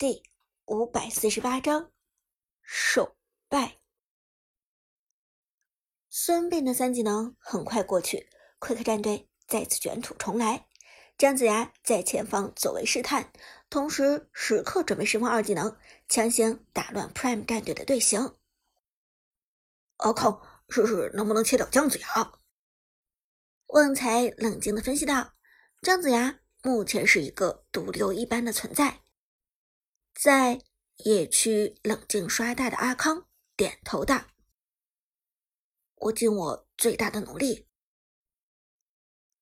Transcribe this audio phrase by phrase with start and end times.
[0.00, 0.22] 第
[0.64, 1.92] 五百四十八章
[2.62, 3.18] 手
[3.50, 3.76] 败。
[6.08, 10.66] 孙膑的三技能很快过去，奎克战队再次卷土重来。
[11.18, 13.30] 姜子牙在前方走位试探，
[13.68, 15.76] 同时时刻准备释放二技能，
[16.08, 18.38] 强行打乱 Prime 战队的队形。
[19.98, 20.40] 阿康，
[20.70, 22.32] 试试能不能切掉姜子牙？
[23.66, 25.34] 旺财冷静的分析道
[25.84, 29.02] ：“姜子牙目前是一个毒瘤一般的存在。”
[30.14, 30.60] 在
[30.96, 34.26] 野区冷静刷大的阿康点头道
[35.96, 37.68] ：“我尽我最大的努力。”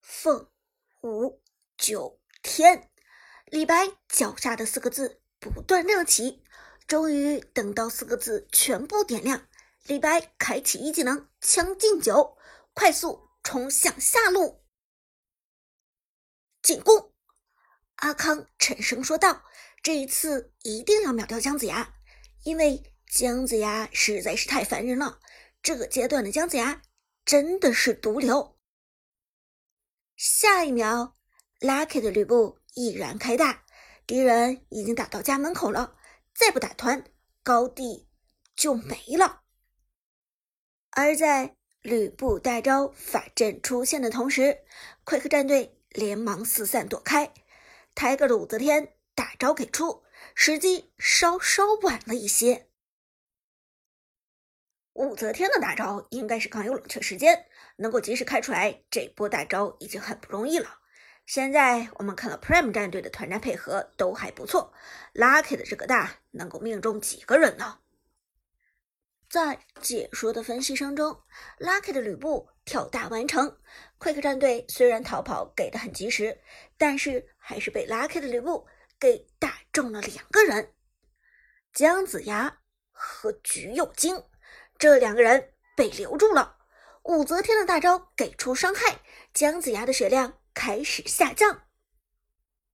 [0.00, 0.50] 凤
[1.00, 1.42] 舞
[1.76, 2.90] 九天，
[3.46, 6.44] 李白脚下的四个字不断亮起，
[6.86, 9.48] 终于等到四个字全部点亮，
[9.84, 12.38] 李白开启一技能“将进酒”，
[12.72, 14.64] 快速冲向下路
[16.62, 17.12] 进攻。
[17.96, 19.44] 阿康沉声说道。
[19.82, 21.94] 这一次一定要秒掉姜子牙，
[22.44, 25.20] 因为姜子牙实在是太烦人了。
[25.62, 26.82] 这个阶段的姜子牙
[27.24, 28.58] 真的是毒瘤。
[30.16, 31.16] 下一秒
[31.60, 33.64] ，Lucky 的吕布毅然开大，
[34.06, 35.96] 敌人已经打到家门口了，
[36.34, 37.04] 再不打团，
[37.42, 38.08] 高地
[38.56, 39.42] 就没了。
[40.90, 44.64] 而在吕布大招法阵出现的同时，
[45.04, 47.32] 奎克战队连忙四散躲开，
[47.94, 48.97] 抬个武则天。
[49.38, 50.02] 招给出，
[50.34, 52.66] 时机稍稍晚了一些。
[54.94, 60.80] 武则天的大招应该是刚有冷却时间，能够及时开出来，这波大招已经很不容易了。
[61.24, 64.72] 现在我们看了 Prime 战队的团战配合都还不错
[65.14, 67.78] ，Lucky 的这个大能够命中几个人呢？
[69.30, 71.20] 在解说的分析声中
[71.60, 73.58] ，Lucky 的吕布跳大完成。
[74.00, 76.40] Quick 战队虽然逃跑给的很及时，
[76.76, 78.66] 但是还是被 Lucky 的吕布。
[79.00, 80.74] 给打中了两个人，
[81.72, 82.60] 姜子牙
[82.90, 84.24] 和橘右京
[84.78, 86.56] 这两个人被留住了。
[87.04, 89.00] 武则天的大招给出伤害，
[89.32, 91.62] 姜子牙的血量开始下降。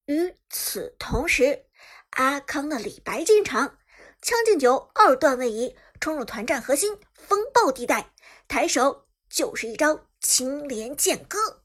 [0.07, 1.67] 与此同时，
[2.11, 3.79] 阿康的李白进场，
[4.21, 8.13] 将进酒二段位移，冲入团战核心风暴地带，
[8.49, 11.64] 抬手就是一招青莲剑歌。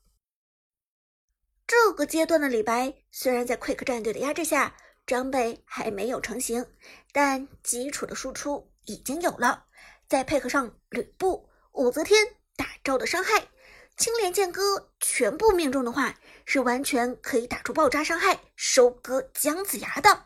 [1.69, 4.75] 这个阶段的李白虽然在 Quick 战队的压制下，
[5.06, 6.66] 装备还没有成型，
[7.13, 9.68] 但基础的输出已经有了。
[10.07, 12.25] 再配合上吕布、武则天
[12.56, 13.50] 大招的伤害，
[13.96, 20.25] 青莲剑歌全部命中的话，是完全可以打出爆炸伤害，收割姜子牙的。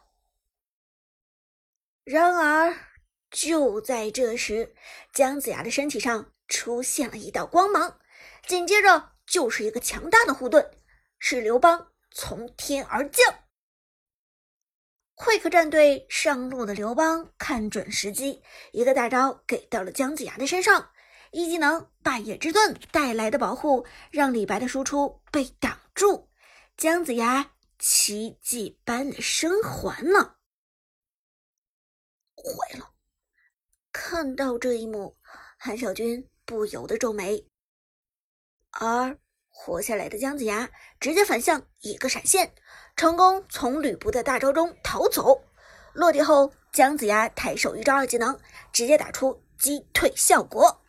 [2.06, 2.74] 然而，
[3.30, 4.74] 就在这时，
[5.12, 8.00] 姜子牙的身体上出现了一道光芒，
[8.48, 10.72] 紧接着就是一个强大的护盾。
[11.26, 13.46] 是刘邦从天而降，
[15.16, 20.92] 会客战队上路的刘邦看准时机，一个大招给到了姜子牙的身上，
[21.32, 26.30] 一技能霸业之盾带来的保护，让李白的输出被挡住，
[26.76, 30.40] 姜子牙奇迹般的生还了，
[32.36, 32.94] 坏了！
[33.94, 35.18] 看到这一幕，
[35.58, 37.48] 韩小军不由得皱眉，
[38.72, 39.18] 而。
[39.56, 40.70] 活下来的姜子牙
[41.00, 42.52] 直接反向一个闪现，
[42.98, 45.46] 成功从吕布的大招中逃走。
[45.94, 48.38] 落地后，姜子牙抬手一招二技能，
[48.74, 50.82] 直接打出击退效果。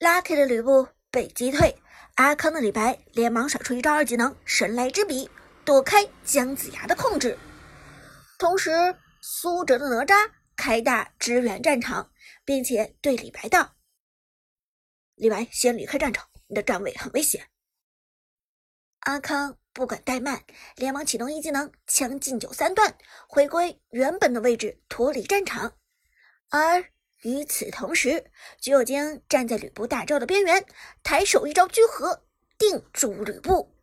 [0.00, 1.78] Lucky 的吕布被击退，
[2.16, 5.30] 阿康的李白连忙甩出一招二技能神来之笔，
[5.64, 7.38] 躲开姜子牙的控制。
[8.36, 12.10] 同时，苏哲的哪吒开大支援战场，
[12.44, 13.76] 并且对李白道
[15.14, 17.48] ：“李白先离开战场。”你的站位很危险。
[19.00, 20.44] 阿康不敢怠慢，
[20.76, 22.94] 连忙启动一技能“将进酒三段”，
[23.26, 25.72] 回归原本的位置，脱离战场。
[26.50, 26.84] 而
[27.22, 28.30] 与此同时，
[28.60, 30.66] 橘右京站在吕布大招的边缘，
[31.02, 32.22] 抬手一招聚合，
[32.58, 33.74] 定住吕布。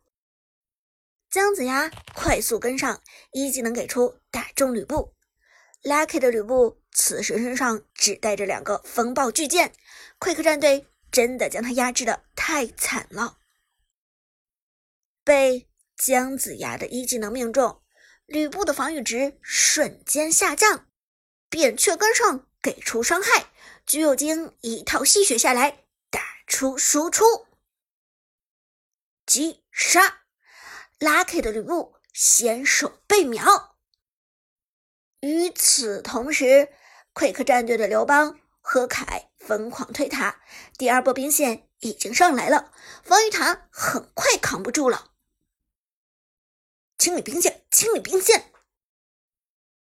[1.28, 5.16] 姜子牙快速跟上，一技能给出，打中吕布。
[5.82, 9.72] Lucky 的吕布此时身上只带着两个风暴巨剑
[10.20, 10.86] ，Quick 战队。
[11.10, 13.38] 真的将他压制的太惨了，
[15.24, 17.82] 被姜子牙的一技能命中，
[18.26, 20.88] 吕布的防御值瞬间下降，
[21.48, 23.50] 扁鹊跟上给出伤害，
[23.86, 27.24] 橘右京一套吸血下来，打出输出，
[29.26, 30.22] 击杀
[30.98, 33.76] ，Lucky 的吕布先手被秒。
[35.20, 36.72] 与此同时
[37.14, 38.40] ，Quick 战队的刘邦。
[38.62, 40.40] 何凯疯狂推塔，
[40.78, 42.72] 第二波兵线已经上来了，
[43.02, 45.10] 防御塔很快扛不住了。
[46.98, 48.52] 清理兵线，清理兵线。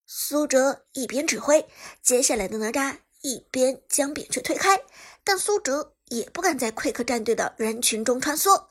[0.04, 1.66] 苏哲一边指挥，
[2.02, 4.84] 接下来的哪吒一边将扁鹊推开，
[5.24, 8.68] 但苏哲也不敢在溃克战队的人群中穿梭，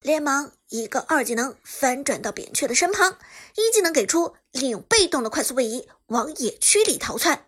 [0.00, 3.18] 连忙一个二技能翻转到扁鹊的身旁，
[3.56, 7.46] 一技能给出，利用被动的快速位移往野区里逃窜，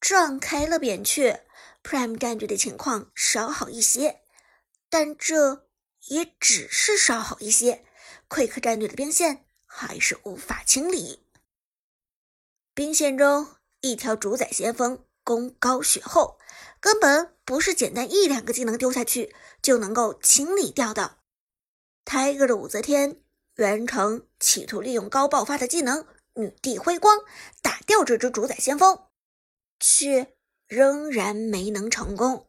[0.00, 1.42] 撞开了扁鹊。
[1.82, 4.22] Prime 战队的情况稍好一些，
[4.90, 5.68] 但这
[6.08, 7.84] 也只是稍好一些
[8.28, 11.24] ，Quick 战队的兵线还是无法清理。
[12.74, 16.40] 兵线中，一条主宰先锋功高血厚，
[16.80, 19.32] 根本不是简单一两个技能丢下去
[19.62, 21.18] 就能够清理掉的。
[22.04, 23.22] 泰戈的武则天
[23.54, 26.04] 袁成企图利用高爆发的技能
[26.34, 27.20] 女帝辉光
[27.62, 29.06] 打掉这只主宰先锋，
[29.80, 30.34] 却
[30.66, 32.48] 仍然没能成功。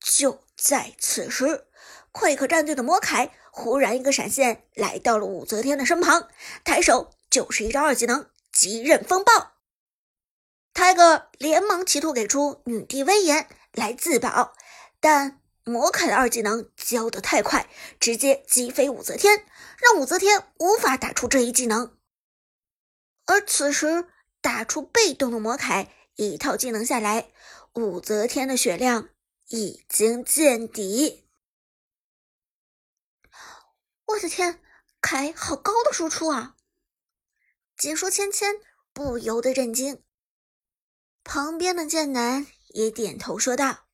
[0.00, 1.66] 就在此时，
[2.12, 6.28] 快克战队的魔凯忽然一个闪现来到了武则天的身旁，
[6.64, 7.14] 抬手。
[7.30, 9.52] 就是一招二技能极刃风暴，
[10.74, 14.52] 泰戈连忙企图给出女帝威严来自保，
[14.98, 17.70] 但魔凯的二技能交得太快，
[18.00, 19.46] 直接击飞武则天，
[19.78, 21.96] 让武则天无法打出这一技能。
[23.26, 24.08] 而此时
[24.40, 27.32] 打出被动的魔凯，一套技能下来，
[27.74, 29.10] 武则天的血量
[29.48, 31.28] 已经见底。
[34.06, 34.60] 我的天，
[35.00, 36.56] 凯好高的输出啊！
[37.76, 38.56] 解说芊芊
[38.92, 40.02] 不由得震惊，
[41.22, 43.86] 旁边的剑南也点头说道：“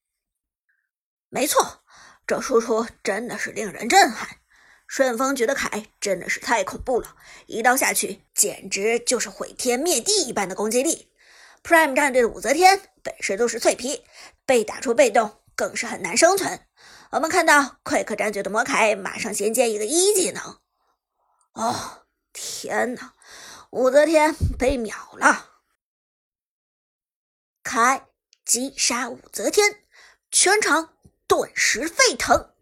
[1.29, 1.85] 没错，
[2.27, 4.41] 这输出真的是令人震撼。
[4.87, 7.17] 顺风局的凯真的是太恐怖了，
[7.47, 11.11] 一刀下去简直就是毁天灭地一般的攻击力。
[11.63, 14.05] Prime 战队的武则天本身都是脆皮，
[14.45, 16.67] 被打出被动更是很难生存。
[17.11, 20.61] 我们看到 Quick 战队的魔凯马上衔接一个一技能，
[21.53, 23.15] 哦，天哪！”
[23.71, 25.51] 武则天被秒了，
[27.63, 28.07] 凯
[28.45, 29.83] 击杀武则天，
[30.31, 30.97] 全场
[31.27, 32.55] 顿时沸腾。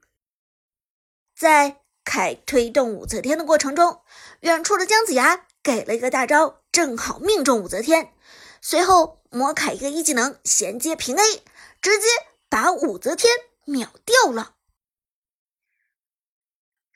[1.37, 4.03] 在凯推动武则天的过程中，
[4.41, 8.15] 远处的姜子牙给了一个大招，正好命中武则天。
[8.61, 11.43] 随后，魔凯一个一技能衔接平 A，
[11.81, 12.07] 直接
[12.49, 13.35] 把武则天
[13.65, 14.55] 秒掉了。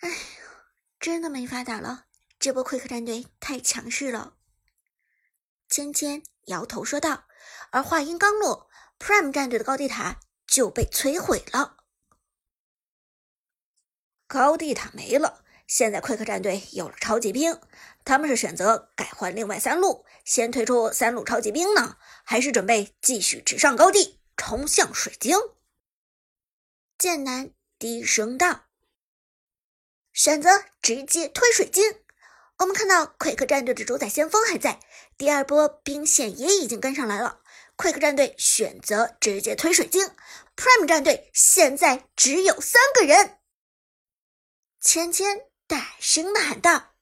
[0.00, 0.16] 哎呀，
[1.00, 2.04] 真的没法打了。
[2.38, 4.34] 这波奎克战队太强势了，
[5.68, 7.24] 芊芊摇头说道。
[7.70, 11.77] 而话音刚落，Prime 战队的高地塔就被摧毁了。
[14.28, 17.58] 高地塔没了，现在奎克战队有了超级兵，
[18.04, 25.38] 他们是选择改换另外三路，先推出三路超级兵呢，还是准备继续直上高地，冲向水晶？
[26.98, 28.66] 剑南低声道
[30.12, 32.00] ：“选择直接推水晶。”
[32.58, 34.80] 我们看到奎克战队的主宰先锋还在，
[35.16, 37.40] 第二波兵线也已经跟上来了。
[37.76, 40.10] 奎克战队选择直接推水晶
[40.54, 43.37] ，Prime 战队现在只有三个人。
[44.90, 46.94] 芊芊大声的喊道。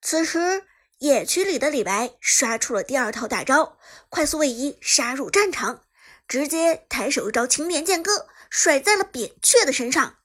[0.00, 0.66] 此时
[1.00, 3.78] 野区里的李白刷出了第二套大招，
[4.08, 5.84] 快速位移杀入战场，
[6.26, 10.20] 直接抬手一招青莲剑歌甩在了扁鹊的身上。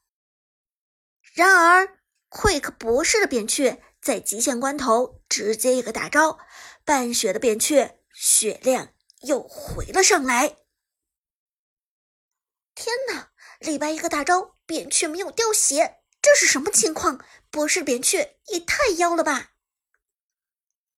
[1.34, 1.98] 然而
[2.30, 3.84] ，Quick 博士的扁鹊。
[4.00, 6.40] 在极限关头，直接一个大招，
[6.86, 10.56] 半血的扁鹊血量又回了上来。
[12.74, 13.34] 天哪！
[13.60, 17.24] 李白一个大招，扁鹊没有掉血，这是什么情况？
[17.50, 19.52] 博士扁鹊也太妖了吧！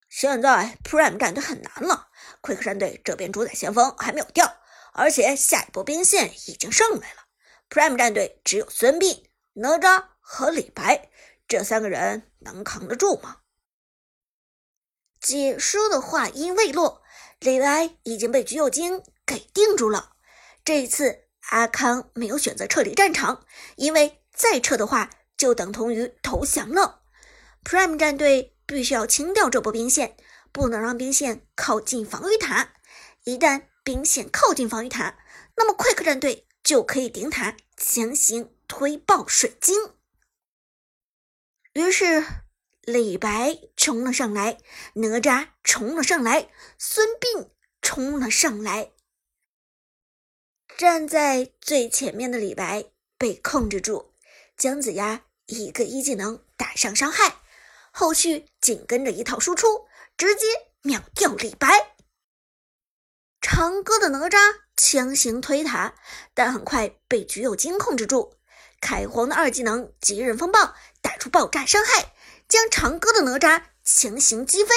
[0.10, 2.10] 现在 Prime 战队很难了
[2.42, 4.58] ，Quick 战队这边主宰先锋还没有掉，
[4.94, 7.26] 而且下一波兵线已经上来了。
[7.70, 11.10] Prime 战队只有孙膑、哪吒和李白。
[11.48, 13.42] 这三个人能扛得住吗？
[15.22, 17.04] 解说的话音未落，
[17.40, 20.16] 李白已经被橘右京给定住了。
[20.64, 23.46] 这一次，阿康没有选择撤离战场，
[23.76, 27.02] 因为再撤的话就等同于投降了。
[27.66, 30.16] Prime 战队必须要清掉这波兵线，
[30.54, 32.74] 不能让兵线靠近防御塔。
[33.26, 35.20] 一旦兵线靠近防御塔，
[35.58, 39.76] 那么 Quick 战队就可以顶塔强行推爆水晶。
[41.74, 42.24] 于是，
[42.84, 44.58] 李白冲了上来，
[44.94, 47.50] 哪吒冲了上来，孙膑
[47.82, 48.92] 冲了上来。
[50.78, 52.86] 站在最前面的李白
[53.18, 54.14] 被控制住，
[54.60, 57.38] 姜子牙一个一技能打上伤害，
[57.92, 59.88] 后续紧跟着一套输出，
[60.18, 60.46] 直接
[60.82, 61.96] 秒掉李白。
[63.40, 64.38] 长歌的哪吒
[64.76, 65.96] 强行推塔，
[66.34, 68.36] 但很快被橘右京控制住。
[68.82, 72.14] 凯皇的二技能极刃风暴打出爆炸伤害，
[72.50, 74.76] 将长歌的哪吒强行击飞，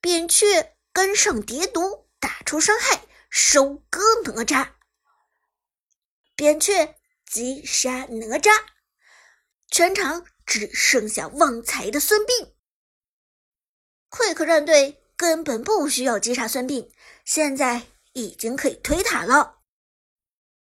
[0.00, 4.68] 扁鹊跟上叠毒，打出伤害，收割哪吒。
[6.36, 6.94] 扁鹊
[7.26, 8.50] 击杀哪吒，
[9.74, 12.50] 全场只剩下旺财的孙膑。
[14.08, 16.92] Quick 战队根本不需要击杀孙膑，
[17.24, 19.62] 现在已经可以推塔了。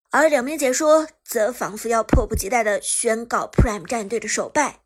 [0.09, 4.81] 而两名解说则仿佛要迫不及待的宣告 Prime 战队的首败。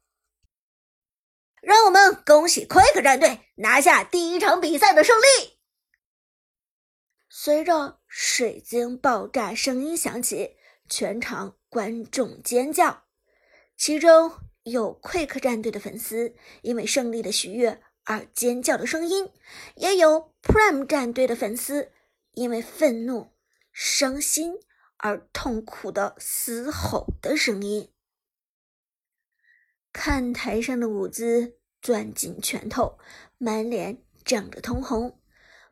[1.62, 5.60] 让我们恭喜 Quick 战队拿下第一场比赛的胜利。
[7.30, 10.58] 随着水晶爆炸声音响起，
[10.90, 13.06] 全场观众尖叫，
[13.80, 14.34] 其中
[14.64, 19.32] 有 Quick 战队的粉丝因为胜利的喜悦而尖叫的声音，
[19.78, 21.94] 也有 Prime 战队的粉丝
[22.34, 23.34] 因为愤怒、
[23.72, 24.56] 伤心
[24.98, 27.94] 而痛苦的嘶吼的声音。
[29.94, 33.00] 看台上的伍兹攥紧拳头，
[33.38, 35.22] 满脸涨得通红。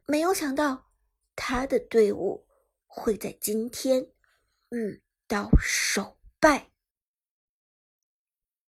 [0.05, 0.89] 没有想到，
[1.35, 2.47] 他的队伍
[2.85, 4.07] 会在今天
[4.69, 6.71] 遇到首败。